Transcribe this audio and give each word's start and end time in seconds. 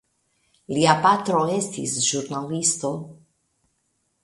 Lia 0.77 0.95
patro 1.03 1.43
estis 1.57 1.95
ĵurnalisto. 2.07 2.95